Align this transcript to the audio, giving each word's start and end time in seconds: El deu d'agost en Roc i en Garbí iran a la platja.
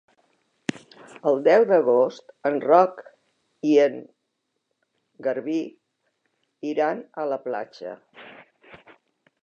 El 1.31 1.35
deu 1.47 1.65
d'agost 1.71 2.33
en 2.51 2.57
Roc 2.63 3.03
i 3.73 3.75
en 3.83 4.01
Garbí 5.29 5.61
iran 6.73 7.07
a 7.25 7.29
la 7.35 7.41
platja. 7.49 7.95